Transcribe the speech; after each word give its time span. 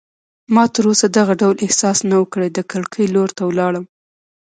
ما 0.53 0.63
تراوسه 0.75 1.07
دغه 1.17 1.33
ډول 1.41 1.55
احساس 1.65 1.97
نه 2.09 2.15
و 2.21 2.25
کړی، 2.33 2.49
د 2.51 2.59
کړکۍ 2.71 3.05
لور 3.15 3.29
ته 3.37 3.43
ولاړم. 3.45 3.85